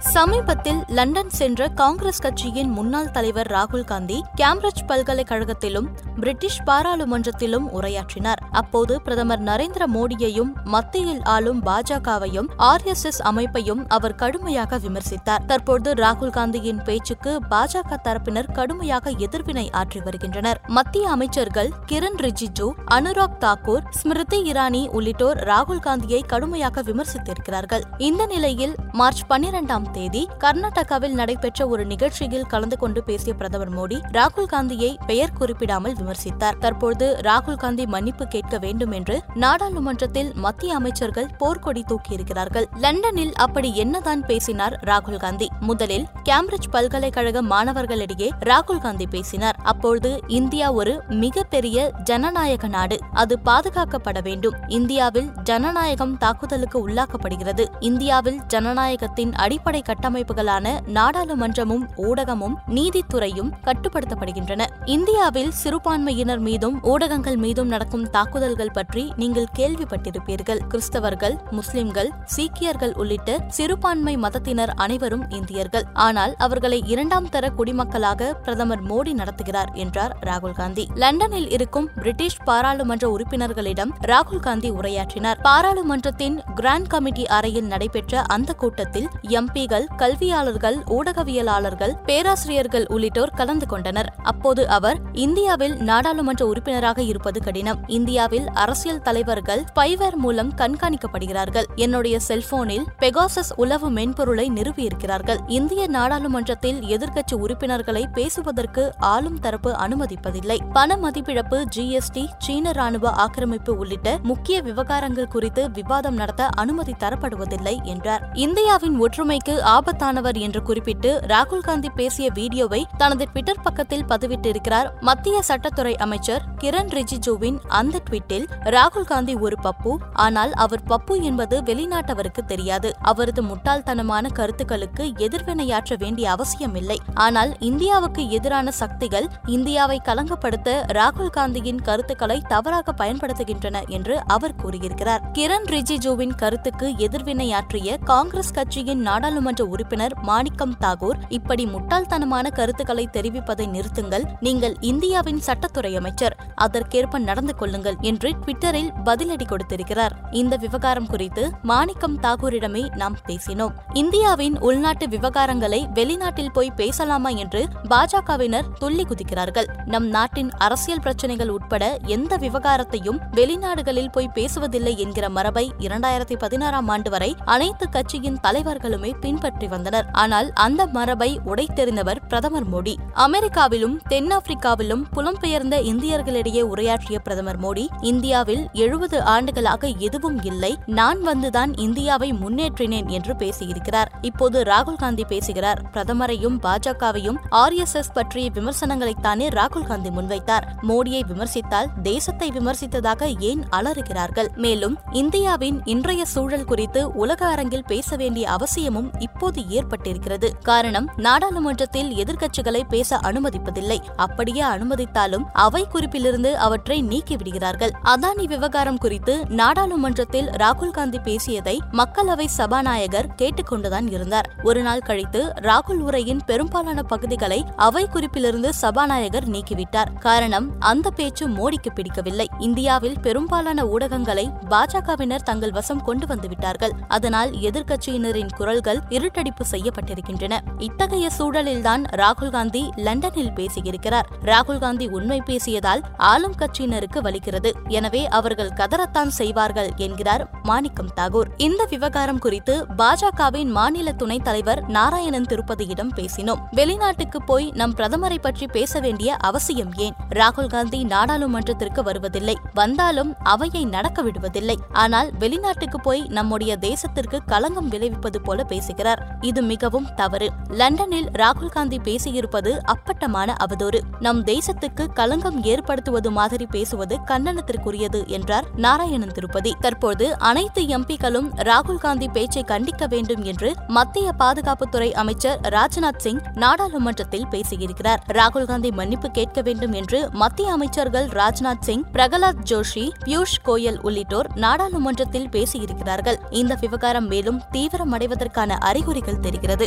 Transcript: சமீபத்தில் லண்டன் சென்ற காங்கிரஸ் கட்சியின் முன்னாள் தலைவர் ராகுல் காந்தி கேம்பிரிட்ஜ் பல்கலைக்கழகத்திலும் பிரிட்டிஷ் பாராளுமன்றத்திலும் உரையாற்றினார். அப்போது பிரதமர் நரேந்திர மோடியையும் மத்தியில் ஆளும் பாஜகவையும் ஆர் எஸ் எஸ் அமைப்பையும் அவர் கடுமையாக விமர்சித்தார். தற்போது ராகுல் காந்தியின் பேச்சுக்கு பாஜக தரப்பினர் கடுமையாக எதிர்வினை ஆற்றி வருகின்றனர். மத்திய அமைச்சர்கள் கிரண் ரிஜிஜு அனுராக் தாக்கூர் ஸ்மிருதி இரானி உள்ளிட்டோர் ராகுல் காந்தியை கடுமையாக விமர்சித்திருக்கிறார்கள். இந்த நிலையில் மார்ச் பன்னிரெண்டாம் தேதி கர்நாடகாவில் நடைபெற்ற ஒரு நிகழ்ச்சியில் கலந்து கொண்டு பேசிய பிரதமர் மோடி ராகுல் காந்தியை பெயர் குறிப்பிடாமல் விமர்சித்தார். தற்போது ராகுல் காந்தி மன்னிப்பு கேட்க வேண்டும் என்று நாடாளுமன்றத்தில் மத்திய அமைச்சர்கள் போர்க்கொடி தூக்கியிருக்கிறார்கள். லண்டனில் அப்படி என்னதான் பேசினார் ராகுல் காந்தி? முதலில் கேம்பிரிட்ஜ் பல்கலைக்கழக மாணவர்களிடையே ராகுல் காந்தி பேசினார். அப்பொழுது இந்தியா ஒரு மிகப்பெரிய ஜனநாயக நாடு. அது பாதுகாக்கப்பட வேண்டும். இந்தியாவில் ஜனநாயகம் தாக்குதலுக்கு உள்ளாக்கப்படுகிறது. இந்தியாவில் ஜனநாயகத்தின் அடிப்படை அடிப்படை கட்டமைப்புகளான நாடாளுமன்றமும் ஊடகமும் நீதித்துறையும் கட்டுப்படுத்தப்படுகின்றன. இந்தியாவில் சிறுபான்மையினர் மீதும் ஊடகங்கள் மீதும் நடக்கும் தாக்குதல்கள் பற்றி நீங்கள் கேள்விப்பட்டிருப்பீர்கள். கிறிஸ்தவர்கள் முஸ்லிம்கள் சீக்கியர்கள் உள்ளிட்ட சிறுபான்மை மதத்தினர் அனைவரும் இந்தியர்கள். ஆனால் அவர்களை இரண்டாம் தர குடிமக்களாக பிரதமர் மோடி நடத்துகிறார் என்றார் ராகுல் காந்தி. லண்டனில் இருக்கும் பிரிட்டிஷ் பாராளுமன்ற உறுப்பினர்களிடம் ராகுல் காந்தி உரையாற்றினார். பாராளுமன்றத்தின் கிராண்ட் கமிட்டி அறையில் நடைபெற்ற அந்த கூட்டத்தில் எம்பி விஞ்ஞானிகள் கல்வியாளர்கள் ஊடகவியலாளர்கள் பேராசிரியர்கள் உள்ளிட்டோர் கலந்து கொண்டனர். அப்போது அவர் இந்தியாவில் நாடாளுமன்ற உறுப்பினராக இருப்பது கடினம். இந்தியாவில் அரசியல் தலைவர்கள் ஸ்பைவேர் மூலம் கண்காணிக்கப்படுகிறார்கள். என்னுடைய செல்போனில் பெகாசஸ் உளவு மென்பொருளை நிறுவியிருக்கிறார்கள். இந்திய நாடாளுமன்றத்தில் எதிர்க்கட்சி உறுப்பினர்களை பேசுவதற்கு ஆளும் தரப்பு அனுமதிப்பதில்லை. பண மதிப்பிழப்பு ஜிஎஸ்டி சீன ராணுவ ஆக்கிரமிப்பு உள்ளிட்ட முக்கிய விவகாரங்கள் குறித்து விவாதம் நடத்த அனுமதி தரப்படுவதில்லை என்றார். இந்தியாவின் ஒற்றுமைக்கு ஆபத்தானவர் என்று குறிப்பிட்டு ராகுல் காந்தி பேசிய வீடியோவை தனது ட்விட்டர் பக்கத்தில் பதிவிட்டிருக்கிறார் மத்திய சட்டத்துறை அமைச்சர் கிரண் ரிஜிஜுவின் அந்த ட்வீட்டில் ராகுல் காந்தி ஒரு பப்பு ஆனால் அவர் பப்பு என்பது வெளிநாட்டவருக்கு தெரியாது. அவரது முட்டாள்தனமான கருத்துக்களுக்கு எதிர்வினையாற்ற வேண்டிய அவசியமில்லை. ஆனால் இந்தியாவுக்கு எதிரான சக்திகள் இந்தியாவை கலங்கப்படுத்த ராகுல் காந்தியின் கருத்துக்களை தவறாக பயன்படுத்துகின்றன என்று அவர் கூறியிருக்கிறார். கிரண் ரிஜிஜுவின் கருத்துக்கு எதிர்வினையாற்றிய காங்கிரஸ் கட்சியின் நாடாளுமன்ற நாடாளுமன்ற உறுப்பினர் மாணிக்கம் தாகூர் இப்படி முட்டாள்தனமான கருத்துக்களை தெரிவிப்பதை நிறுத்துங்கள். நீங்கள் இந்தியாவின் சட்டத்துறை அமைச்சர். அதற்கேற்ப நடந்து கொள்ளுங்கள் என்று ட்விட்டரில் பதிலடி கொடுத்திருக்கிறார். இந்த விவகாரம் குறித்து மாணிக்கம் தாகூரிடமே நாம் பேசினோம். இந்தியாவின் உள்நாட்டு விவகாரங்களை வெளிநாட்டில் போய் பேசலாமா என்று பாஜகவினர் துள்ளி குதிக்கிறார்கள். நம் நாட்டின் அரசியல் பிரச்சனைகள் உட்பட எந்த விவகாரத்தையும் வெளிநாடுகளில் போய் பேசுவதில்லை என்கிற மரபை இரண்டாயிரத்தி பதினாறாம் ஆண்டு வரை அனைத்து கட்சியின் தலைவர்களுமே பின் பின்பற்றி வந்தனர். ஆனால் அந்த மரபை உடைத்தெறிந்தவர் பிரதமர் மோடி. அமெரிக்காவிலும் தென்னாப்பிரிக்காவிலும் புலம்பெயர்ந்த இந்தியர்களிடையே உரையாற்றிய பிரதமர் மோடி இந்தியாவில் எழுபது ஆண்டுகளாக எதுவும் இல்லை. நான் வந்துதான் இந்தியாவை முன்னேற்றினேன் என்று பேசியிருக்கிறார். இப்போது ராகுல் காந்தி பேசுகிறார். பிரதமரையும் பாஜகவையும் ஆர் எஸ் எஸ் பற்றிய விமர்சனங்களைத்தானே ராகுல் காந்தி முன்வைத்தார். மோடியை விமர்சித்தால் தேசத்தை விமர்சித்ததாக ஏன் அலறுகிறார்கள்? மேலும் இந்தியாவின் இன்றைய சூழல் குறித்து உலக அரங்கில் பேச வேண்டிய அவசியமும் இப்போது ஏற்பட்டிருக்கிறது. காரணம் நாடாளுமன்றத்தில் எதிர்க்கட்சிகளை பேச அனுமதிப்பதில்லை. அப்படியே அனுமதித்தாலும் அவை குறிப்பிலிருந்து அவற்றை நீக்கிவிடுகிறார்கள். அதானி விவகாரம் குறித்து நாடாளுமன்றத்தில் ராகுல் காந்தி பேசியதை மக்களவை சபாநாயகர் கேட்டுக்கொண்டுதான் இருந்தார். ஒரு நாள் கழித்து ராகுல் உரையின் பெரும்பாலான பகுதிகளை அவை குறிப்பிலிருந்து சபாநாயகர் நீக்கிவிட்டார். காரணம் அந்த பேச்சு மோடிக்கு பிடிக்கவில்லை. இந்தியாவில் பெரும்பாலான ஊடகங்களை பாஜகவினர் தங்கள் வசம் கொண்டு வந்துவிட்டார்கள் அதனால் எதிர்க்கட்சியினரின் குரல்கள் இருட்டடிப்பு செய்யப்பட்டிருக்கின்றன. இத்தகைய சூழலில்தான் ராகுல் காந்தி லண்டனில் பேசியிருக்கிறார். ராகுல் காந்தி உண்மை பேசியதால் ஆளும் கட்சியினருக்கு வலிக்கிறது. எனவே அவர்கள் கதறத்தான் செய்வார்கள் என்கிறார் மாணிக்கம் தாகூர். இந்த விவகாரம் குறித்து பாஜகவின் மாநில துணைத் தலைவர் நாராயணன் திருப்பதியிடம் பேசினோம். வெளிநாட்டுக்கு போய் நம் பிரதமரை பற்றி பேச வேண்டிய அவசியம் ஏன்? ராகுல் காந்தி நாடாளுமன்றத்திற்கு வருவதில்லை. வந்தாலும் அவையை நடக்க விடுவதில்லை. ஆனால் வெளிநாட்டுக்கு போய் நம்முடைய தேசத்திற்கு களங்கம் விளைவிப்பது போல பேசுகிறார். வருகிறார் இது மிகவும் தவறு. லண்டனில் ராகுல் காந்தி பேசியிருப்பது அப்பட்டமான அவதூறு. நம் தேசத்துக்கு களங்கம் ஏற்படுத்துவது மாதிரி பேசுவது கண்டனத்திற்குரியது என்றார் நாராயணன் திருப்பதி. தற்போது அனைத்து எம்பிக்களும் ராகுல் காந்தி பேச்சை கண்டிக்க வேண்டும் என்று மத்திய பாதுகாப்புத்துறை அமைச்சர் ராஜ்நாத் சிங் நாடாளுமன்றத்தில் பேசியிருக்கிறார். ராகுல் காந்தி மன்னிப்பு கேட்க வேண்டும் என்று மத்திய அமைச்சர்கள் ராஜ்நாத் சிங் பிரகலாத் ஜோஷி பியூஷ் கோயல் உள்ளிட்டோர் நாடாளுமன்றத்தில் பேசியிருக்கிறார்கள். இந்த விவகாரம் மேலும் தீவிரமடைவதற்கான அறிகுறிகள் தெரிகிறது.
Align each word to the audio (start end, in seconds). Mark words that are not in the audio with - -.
சமீபத்தில் 0.00 0.84
லண்டன் 0.86 1.30
சென்ற 1.30 1.68
காங்கிரஸ் 1.68 2.18
கட்சியின் 2.18 2.70
முன்னாள் 2.70 3.10
தலைவர் 3.10 3.46
ராகுல் 3.46 3.84
காந்தி 3.84 4.22
கேம்பிரிட்ஜ் 4.36 4.84
பல்கலைக்கழகத்திலும் 4.86 5.88
பிரிட்டிஷ் 6.16 6.62
பாராளுமன்றத்திலும் 6.66 7.66
உரையாற்றினார். 7.72 8.40
அப்போது 8.50 9.02
பிரதமர் 9.02 9.42
நரேந்திர 9.42 9.86
மோடியையும் 9.86 10.52
மத்தியில் 10.64 11.22
ஆளும் 11.22 11.62
பாஜகவையும் 11.62 12.48
ஆர் 12.56 12.82
எஸ் 12.82 13.04
எஸ் 13.04 13.22
அமைப்பையும் 13.22 13.88
அவர் 13.88 14.14
கடுமையாக 14.14 14.78
விமர்சித்தார். 14.78 15.44
தற்போது 15.46 15.94
ராகுல் 15.94 16.30
காந்தியின் 16.30 16.82
பேச்சுக்கு 16.82 17.38
பாஜக 17.50 17.96
தரப்பினர் 18.04 18.52
கடுமையாக 18.52 19.10
எதிர்வினை 19.10 19.70
ஆற்றி 19.72 20.02
வருகின்றனர். 20.02 20.60
மத்திய 20.66 21.08
அமைச்சர்கள் 21.08 21.70
கிரண் 21.86 22.20
ரிஜிஜு 22.20 22.72
அனுராக் 22.90 23.38
தாக்கூர் 23.40 23.84
ஸ்மிருதி 23.90 24.52
இரானி 24.52 24.88
உள்ளிட்டோர் 24.88 25.36
ராகுல் 25.36 25.78
காந்தியை 25.78 26.22
கடுமையாக 26.26 26.82
விமர்சித்திருக்கிறார்கள். 26.82 27.82
இந்த 27.98 28.26
நிலையில் 28.26 28.74
மார்ச் 28.92 29.24
பன்னிரெண்டாம் 29.28 29.84
தேதி 29.90 30.28
கர்நாடகாவில் 30.38 31.12
நடைபெற்ற 31.12 31.66
ஒரு 31.66 31.84
நிகழ்ச்சியில் 31.86 32.46
கலந்து 32.46 32.78
கொண்டு 32.78 33.02
பேசிய 33.02 33.34
பிரதமர் 33.34 33.74
மோடி 33.74 34.00
ராகுல் 34.12 34.44
காந்தியை 34.44 34.98
பெயர் 35.06 35.32
குறிப்பிடாமல் 35.32 35.92
விமர்சித்தார். 35.92 36.58
தற்போது 36.58 37.18
ராகுல் 37.22 37.54
காந்தி 37.54 37.86
மன்னிப்பு 37.86 38.26
கேட்க 38.26 38.58
வேண்டும் 38.58 38.90
என்று 38.90 39.22
நாடாளுமன்றத்தில் 39.34 40.32
மத்திய 40.34 40.74
அமைச்சர்கள் 40.74 41.30
போர்க்கொடி 41.38 41.84
தூக்கியிருக்கிறார்கள். 41.88 42.64
லண்டனில் 42.76 43.34
அப்படி 43.34 43.76
என்னதான் 43.76 44.26
பேசினார் 44.26 44.80
ராகுல் 44.84 45.16
காந்தி? 45.16 45.48
முதலில் 45.60 46.06
கேம்பிரிட்ஜ் 46.28 46.70
பல்கலைக்கழக 46.70 47.42
மாணவர்களிடையே 47.42 48.30
ராகுல் 48.40 48.78
காந்தி 48.78 49.06
பேசினார். 49.06 49.56
அப்பொழுது 49.62 50.20
இந்தியா 50.26 50.72
ஒரு 50.72 51.02
மிகப்பெரிய 51.08 51.90
ஜனநாயக 52.02 52.68
நாடு. 52.68 52.98
அது 53.12 53.38
பாதுகாக்கப்பட 53.44 54.22
வேண்டும். 54.22 54.54
இந்தியாவில் 54.68 55.30
ஜனநாயகம் 55.42 56.16
தாக்குதலுக்கு 56.16 56.88
உள்ளாக்கப்படுகிறது. 56.88 57.64
இந்தியாவில் 57.80 58.40
ஜனநாயகத்தின் 58.54 59.32
அடிப்படை 59.34 59.75
அடிப்படை 59.76 59.82
கட்டமைப்புகளான 59.88 60.66
நாடாளுமன்றமும் 60.96 61.84
ஊடகமும் 61.96 62.56
நீதித்துறையும் 62.68 63.50
கட்டுப்படுத்தப்படுகின்றன. 63.66 64.62
இந்தியாவில் 64.84 65.50
சிறுபான்மையினர் 65.50 66.38
மீதும் 66.38 66.76
ஊடகங்கள் 66.82 67.36
மீதும் 67.36 67.66
நடக்கும் 67.66 68.06
தாக்குதல்கள் 68.10 68.72
பற்றி 68.72 69.12
நீங்கள் 69.16 69.48
கேள்விப்பட்டிருப்பீர்கள். 69.58 70.60
கிறிஸ்தவர்கள் 70.68 71.36
முஸ்லிம்கள் 71.50 72.10
சீக்கியர்கள் 72.24 72.94
உள்ளிட்ட 72.94 73.38
சிறுபான்மை 73.48 74.16
மதத்தினர் 74.16 74.72
அனைவரும் 74.76 75.24
இந்தியர்கள். 75.30 75.86
ஆனால் 75.92 76.34
அவர்களை 76.38 76.82
இரண்டாம் 76.86 77.28
தர 77.28 77.50
குடிமக்களாக 77.56 78.30
பிரதமர் 78.42 78.82
மோடி 78.82 79.14
நடத்துகிறார் 79.20 79.72
என்றார் 79.74 80.16
ராகுல் 80.20 80.56
காந்தி. 80.60 80.86
லண்டனில் 80.94 81.50
இருக்கும் 81.50 81.90
பிரிட்டிஷ் 81.94 82.40
பாராளுமன்ற 82.44 83.06
உறுப்பினர்களிடம் 83.08 83.94
ராகுல் 84.12 84.44
காந்தி 84.48 84.70
உரையாற்றினார். 84.70 85.40
பாராளுமன்றத்தின் 85.42 86.38
கிராண்ட் 86.54 86.86
கமிட்டி 86.86 87.26
அறையில் 87.26 87.66
நடைபெற்ற 87.66 88.22
அந்த 88.22 88.52
கூட்டத்தில் 88.52 89.08
எம்பி 89.28 89.64
விஞ்ஞானிகள் 89.66 89.96
கல்வியாளர்கள் 89.96 90.76
ஊடகவியலாளர்கள் 90.86 91.94
பேராசிரியர்கள் 92.04 92.86
உள்ளிட்டோர் 92.88 93.30
கலந்து 93.30 93.66
கொண்டனர். 93.66 94.12
அப்போது 94.22 94.68
அவர் 94.68 94.98
இந்தியாவில் 95.12 95.76
நாடாளுமன்ற 95.76 96.46
உறுப்பினராக 96.46 97.02
இருப்பது 97.02 97.42
கடினம். 97.42 97.80
இந்தியாவில் 97.86 98.46
அரசியல் 98.54 99.02
தலைவர்கள் 99.02 99.64
ஸ்பைவேர் 99.74 100.14
மூலம் 100.14 100.52
கண்காணிக்கப்படுகிறார்கள். 100.56 101.64
என்னுடைய 101.76 102.20
செல்போனில் 102.20 102.84
பெகாசஸ் 102.98 103.52
உளவு 103.56 103.90
மென்பொருளை 103.90 104.50
நிறுவியிருக்கிறார்கள். 104.50 105.38
இந்திய 105.46 105.86
நாடாளுமன்றத்தில் 105.86 106.80
எதிர்க்கட்சி 106.80 107.34
உறுப்பினர்களை 107.34 108.06
பேசுவதற்கு 108.14 108.92
ஆளும் 108.98 109.40
தரப்பு 109.40 109.72
அனுமதிப்பதில்லை. 109.72 110.58
பண 110.72 110.96
மதிப்பிழப்பு 110.96 111.64
ஜிஎஸ்டி 111.76 112.26
சீன 112.38 112.72
ராணுவ 112.72 113.10
ஆக்கிரமிப்பு 113.10 113.76
உள்ளிட்ட 113.76 114.18
முக்கிய 114.22 114.62
விவகாரங்கள் 114.62 115.28
குறித்து 115.28 115.70
விவாதம் 115.70 116.14
நடத்த 116.14 116.46
அனுமதி 116.46 116.94
தரப்படுவதில்லை 116.98 117.82
என்றார். 117.82 118.30
இந்தியாவின் 118.32 118.98
ஒற்றுமைக்கு 119.00 119.55
ஆபத்தானவர் 119.62 120.38
என்று 120.38 120.62
குறிப்பிட்டு 120.62 121.20
ராகுல் 121.26 121.60
காந்தி 121.60 121.88
பேசிய 121.88 122.30
வீடியோவை 122.30 122.86
தனது 122.96 123.24
ட்விட்டர் 123.24 123.62
பக்கத்தில் 123.62 124.04
பதிவிட்டிருக்கிறார் 124.04 124.90
மத்திய 125.00 125.42
சட்டத்துறை 125.48 125.94
அமைச்சர் 125.96 126.42
கிரண் 126.58 126.92
ரிஜிஜுவின் 126.92 127.58
அந்த 127.68 128.00
ட்வீட்டில் 128.10 128.46
ராகுல் 128.64 129.04
காந்தி 129.04 129.34
ஒரு 129.34 129.56
பப்பு 129.62 129.96
ஆனால் 130.12 130.52
அவர் 130.52 130.82
பப்பு 130.88 131.22
என்பது 131.22 131.62
வெளிநாட்டவருக்கு 131.62 132.44
தெரியாது. 132.44 132.94
அவரது 133.00 133.42
முட்டாள்தனமான 133.42 134.28
கருத்துக்களுக்கு 134.28 135.12
எதிர்வினையாற்ற 135.18 135.96
வேண்டிய 135.98 136.30
அவசியமில்லை. 136.30 137.00
ஆனால் 137.14 137.58
இந்தியாவுக்கு 137.60 138.30
எதிரான 138.30 138.70
சக்திகள் 138.70 139.28
இந்தியாவை 139.46 140.00
கலங்கப்படுத்த 140.04 140.84
ராகுல் 140.88 141.30
காந்தியின் 141.30 141.82
கருத்துக்களை 141.82 142.42
தவறாக 142.48 142.92
பயன்படுத்துகின்றன 142.92 143.84
என்று 143.88 144.20
அவர் 144.26 144.54
கூறியிருக்கிறார். 144.54 145.22
கிரண் 145.32 145.64
ரிஜிஜுவின் 145.66 146.34
கருத்துக்கு 146.34 146.88
எதிர்வினையாற்றிய 146.88 147.98
காங்கிரஸ் 148.04 148.50
கட்சியின் 148.50 149.00
நாடாளுமன்ற 149.00 149.45
நாடாளுமன்ற 149.46 149.72
உறுப்பினர் 149.74 150.14
மாணிக்கம் 150.28 150.74
தாகூர் 150.84 151.18
இப்படி 151.28 151.64
முட்டாள்தனமான 151.66 152.46
கருத்துக்களை 152.50 153.04
தெரிவிப்பதை 153.12 153.66
நிறுத்துங்கள். 153.74 154.24
நீங்கள் 154.40 154.74
இந்தியாவின் 154.80 155.40
சட்டத்துறை 155.46 155.92
அமைச்சர். 155.96 156.34
அதற்கேற்ப 156.64 157.18
நடந்து 157.18 157.54
கொள்ளுங்கள் 157.54 157.98
என்று 158.00 158.28
ட்விட்டரில் 158.42 158.90
பதிலடி 159.04 159.46
கொடுத்திருக்கிறார். 159.46 160.14
இந்த 160.32 160.54
விவகாரம் 160.56 161.06
குறித்து 161.06 161.44
மாணிக்கம் 161.62 162.16
தாகூரிடமே 162.20 162.82
நாம் 162.96 163.18
பேசினோம். 163.28 163.74
இந்தியாவின் 163.92 164.56
உள்நாட்டு 164.60 165.08
விவகாரங்களை 165.16 165.80
வெளிநாட்டில் 165.98 166.52
போய் 166.52 166.72
பேசலாமா 166.76 167.32
என்று 167.44 167.62
பாஜகவினர் 167.90 168.70
துள்ளி 168.78 169.06
குதிக்கிறார்கள். 169.12 169.70
நம் 169.86 170.08
நாட்டின் 170.08 170.50
அரசியல் 170.58 171.04
பிரச்சனைகள் 171.06 171.48
உட்பட 171.48 171.84
எந்த 172.16 172.32
விவகாரத்தையும் 172.46 173.22
வெளிநாடுகளில் 173.38 174.12
போய் 174.12 174.32
பேசுவதில்லை 174.34 174.96
என்கிற 175.06 175.24
மரபை 175.28 175.66
இரண்டாயிரத்தி 175.78 176.36
பதினாறாம் 176.44 176.88
ஆண்டு 176.88 177.10
வரை 177.10 177.30
அனைத்து 177.54 177.86
கட்சியின் 177.88 178.42
தலைவர்களுமே 178.42 179.10
பின் 179.20 179.35
பின்பற்றி 179.36 179.66
வந்தனர். 179.68 180.06
ஆனால் 180.12 180.48
அந்த 180.64 180.82
மரபை 180.86 181.28
உடைத்தெறிந்தவர் 181.44 182.20
பிரதமர் 182.28 182.68
மோடி. 182.72 182.94
அமெரிக்காவிலும் 183.24 183.96
தென்னாப்பிரிக்காவிலும் 184.08 185.02
புலம்பெயர்ந்த 185.16 185.76
இந்தியர்களிடையே 185.90 186.62
உரையாற்றிய 186.72 187.18
பிரதமர் 187.18 187.60
மோடி 187.60 187.84
இந்தியாவில் 188.00 188.62
எழுபது 188.84 189.18
ஆண்டுகளாக 189.22 189.90
எதுவும் 190.06 190.38
இல்லை. 190.42 190.72
நான் 190.86 191.20
வந்துதான் 191.28 191.72
இந்தியாவை 191.86 192.32
முன்னேற்றினேன் 192.32 193.08
என்று 193.08 193.34
பேசியிருக்கிறார். 193.34 194.10
இப்போது 194.20 194.62
ராகுல் 194.62 195.00
காந்தி 195.02 195.24
பேசுகிறார். 195.24 195.82
பிரதமரையும் 195.94 196.56
பாஜகவையும் 196.66 197.38
ஆர் 197.62 197.72
எஸ் 197.72 197.92
எஸ் 197.92 198.12
பற்றிய 198.12 198.50
விமர்சனங்களைத்தானே 198.54 199.48
ராகுல் 199.58 199.86
காந்தி 199.86 200.10
முன்வைத்தார். 200.10 200.66
மோடியை 200.82 201.22
விமர்சித்தால் 201.32 201.92
தேசத்தை 202.02 202.50
விமர்சித்ததாக 202.58 203.40
ஏன் 203.50 203.64
அலறுகிறார்கள்? 203.70 204.50
மேலும் 204.56 204.96
இந்தியாவின் 205.12 205.80
இன்றைய 205.84 206.24
சூழல் 206.24 206.64
குறித்து 206.64 207.12
உலக 207.12 207.46
அரங்கில் 207.46 207.86
பேச 207.86 208.16
வேண்டிய 208.16 208.44
அவசியமும் 208.50 209.12
இப்போது 209.26 209.60
ஏற்பட்டிருக்கிறது. 209.78 210.48
காரணம் 210.62 211.08
நாடாளுமன்றத்தில் 211.16 212.10
எதிர்க்கட்சிகளை 212.22 212.82
பேச 212.88 213.18
அனுமதிப்பதில்லை. 213.22 213.98
அப்படியே 214.16 214.62
அனுமதித்தாலும் 214.62 215.44
அவை 215.52 215.82
குறிப்பிலிருந்து 215.94 216.50
அவற்றை 216.66 216.98
நீக்கிவிடுகிறார்கள். 217.04 217.92
அதானி 218.04 218.44
விவகாரம் 218.44 218.98
குறித்து 218.98 219.34
நாடாளுமன்றத்தில் 219.60 220.50
ராகுல் 220.62 220.90
காந்தி 220.90 221.18
பேசியதை 221.18 221.76
மக்களவை 221.92 222.46
சபாநாயகர் 222.46 223.30
கேட்டுக்கொண்டுதான் 223.42 224.08
இருந்தார். 224.12 224.48
ஒரு 224.62 224.82
நாள் 224.82 225.04
கழித்து 225.08 225.42
ராகுல் 225.60 226.02
உரையின் 226.08 226.42
பெரும்பாலான 226.46 227.02
பகுதிகளை 227.02 227.60
அவை 227.76 228.04
குறிப்பிலிருந்து 228.12 228.68
சபாநாயகர் 228.82 229.48
நீக்கிவிட்டார். 229.48 230.12
காரணம் 230.20 230.68
அந்த 230.78 231.10
பேச்சு 231.10 231.44
மோடிக்கு 231.48 231.90
பிடிக்கவில்லை. 231.94 232.48
இந்தியாவில் 232.58 233.20
பெரும்பாலான 233.20 233.84
ஊடகங்களை 233.84 234.46
பாஜகவினர் 234.70 235.46
தங்கள் 235.50 235.70
வசம் 235.70 236.02
கொண்டு 236.02 236.26
வந்துவிட்டார்கள் 236.26 236.94
அதனால் 237.08 237.50
எதிர்க்கட்சியினரின் 237.68 238.54
குரல்கள் 238.56 239.00
இருட்டடிப்பு 239.16 239.64
செய்யப்பட்டிருக்கின்றன. 239.70 240.54
இத்தகைய 240.78 241.28
சூழலில்தான் 241.38 242.04
ராகுல் 242.16 242.50
காந்தி 242.50 242.90
லண்டனில் 242.96 243.52
பேசியிருக்கிறார். 243.52 244.26
ராகுல் 244.44 244.78
காந்தி 244.78 245.06
உண்மை 245.06 245.42
பேசியதால் 245.46 246.02
ஆளும் 246.16 246.54
கட்சியினருக்கு 246.58 247.20
வலிக்கிறது. 247.22 247.72
எனவே 247.88 248.28
அவர்கள் 248.28 248.72
கதறத்தான் 248.76 249.32
செய்வார்கள் 249.40 249.90
என்கிறார் 249.96 250.50
மாணிக்கம் 250.62 251.12
தாகூர். 251.16 251.48
இந்த 251.56 251.86
விவகாரம் 251.90 252.38
குறித்து 252.38 252.86
பாஜகவின் 252.96 253.70
மாநில 253.70 254.12
துணைத் 254.12 254.44
தலைவர் 254.44 254.88
நாராயணன் 254.88 255.48
திருப்பதியிடம் 255.48 256.12
பேசினோம். 256.16 256.60
வெளிநாட்டுக்கு 256.70 257.42
போய் 257.42 257.70
நம் 257.74 257.94
பிரதமரை 257.94 258.38
பற்றி 258.40 258.66
பேச 258.66 259.00
வேண்டிய 259.00 259.34
அவசியம் 259.34 259.92
ஏன்? 259.96 260.14
ராகுல் 260.30 260.66
காந்தி 260.66 261.04
நாடாளுமன்றத்திற்கு 261.04 262.02
வருவதில்லை. 262.02 262.56
வந்தாலும் 262.74 263.34
அவையை 263.42 263.84
நடக்க 263.84 264.22
விடுவதில்லை. 264.22 264.76
ஆனால் 264.92 265.30
வெளிநாட்டுக்கு 265.38 266.00
போய் 266.00 266.22
நம்முடைய 266.28 266.76
தேசத்திற்கு 266.80 267.38
களங்கம் 267.46 267.88
விளைவிப்பது 267.88 268.40
போல 268.40 268.64
பேசுகிறார். 268.64 268.94
வருகிறார் 268.96 269.38
இது 269.40 269.62
மிகவும் 269.62 270.14
தவறு. 270.14 270.50
லண்டனில் 270.68 271.28
ராகுல் 271.38 271.68
காந்தி 271.68 271.96
பேசியிருப்பது 271.96 272.78
அப்பட்டமான 272.78 273.56
அவதூறு. 273.64 274.00
நம் 274.20 274.44
தேசத்துக்கு 274.44 275.12
களங்கம் 275.12 275.64
ஏற்படுத்துவது 275.64 276.30
மாதிரி 276.30 276.66
பேசுவது 276.66 277.18
கண்டனத்திற்குரியது 277.26 278.26
என்றார் 278.26 278.64
நாராயணன் 278.76 279.32
திருப்பதி. 279.32 279.76
தற்போது 279.80 280.38
அனைத்து 280.38 280.82
எம்பிக்களும் 280.82 281.48
ராகுல் 281.56 281.96
காந்தி 281.96 282.28
பேச்சை 282.28 282.64
கண்டிக்க 282.66 283.08
வேண்டும் 283.08 283.42
என்று 283.42 283.74
மத்திய 283.86 284.32
பாதுகாப்புத்துறை 284.38 285.12
அமைச்சர் 285.12 285.60
ராஜ்நாத் 285.60 286.18
சிங் 286.18 286.40
நாடாளுமன்றத்தில் 286.54 287.46
பேசியிருக்கிறார். 287.46 288.22
ராகுல் 288.32 288.66
காந்தி 288.66 288.90
மன்னிப்பு 288.90 289.30
கேட்க 289.30 289.60
வேண்டும் 289.60 289.92
என்று 289.92 290.28
மத்திய 290.32 290.72
அமைச்சர்கள் 290.72 291.26
ராஜ்நாத் 291.26 291.80
சிங் 291.80 292.04
பிரகலாத் 292.12 292.64
ஜோஷி 292.70 293.10
பியூஷ் 293.24 293.58
கோயல் 293.64 294.00
உள்ளிட்டோர் 294.00 294.48
நாடாளுமன்றத்தில் 294.54 295.48
பேசியிருக்கிறார்கள். 295.48 296.38
இந்த 296.50 296.76
விவகாரம் 296.80 297.26
மேலும் 297.26 297.62
தீவிரமடைவதற்கான 297.72 298.78
அறிகுறிகள் 298.86 299.40
தெரிகிறது. 299.40 299.86